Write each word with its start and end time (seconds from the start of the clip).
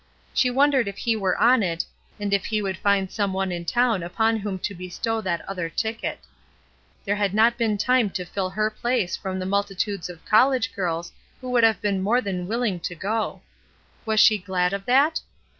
She 0.33 0.49
wondered 0.49 0.87
if 0.87 0.97
he 0.97 1.15
were 1.15 1.37
on 1.37 1.61
it, 1.61 1.85
and 2.19 2.33
if 2.33 2.45
he 2.45 2.59
would 2.59 2.75
find 2.77 3.11
some 3.11 3.33
one 3.33 3.51
in 3.51 3.65
town 3.65 4.01
upon 4.01 4.35
whom 4.37 4.57
to 4.57 4.73
bestow 4.73 5.21
that 5.21 5.47
other 5.47 5.69
ticket. 5.69 6.21
There 7.05 7.17
had 7.17 7.35
not 7.35 7.55
been 7.55 7.77
time 7.77 8.09
to 8.17 8.25
fill 8.25 8.49
her 8.49 8.71
place 8.71 9.15
from 9.15 9.37
the 9.37 9.45
multitudes 9.45 10.09
of 10.09 10.25
col 10.25 10.49
lege 10.49 10.73
girls 10.73 11.11
who 11.39 11.51
would 11.51 11.63
have 11.63 11.81
been 11.83 12.01
more 12.01 12.19
than 12.19 12.47
willing 12.47 12.79
to 12.79 12.95
go. 12.95 13.43
Was 14.03 14.19
she 14.19 14.39
glad 14.39 14.73
of 14.73 14.85
that? 14.87 15.19